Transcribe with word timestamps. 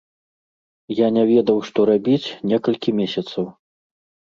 Я 1.05 1.11
не 1.19 1.23
ведаў, 1.33 1.57
што 1.69 1.79
рабіць, 1.93 2.35
некалькі 2.51 2.99
месяцаў. 3.05 3.43